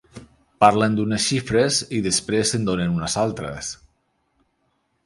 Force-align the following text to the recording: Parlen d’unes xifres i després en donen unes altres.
Parlen 0.63 0.95
d’unes 0.99 1.27
xifres 1.27 1.77
i 1.99 2.01
després 2.09 2.55
en 2.61 2.67
donen 2.71 2.99
unes 2.99 3.21
altres. 3.27 3.73